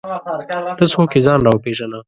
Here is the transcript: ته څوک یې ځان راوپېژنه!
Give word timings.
ته 0.77 0.85
څوک 0.93 1.11
یې 1.15 1.19
ځان 1.25 1.39
راوپېژنه! 1.45 1.99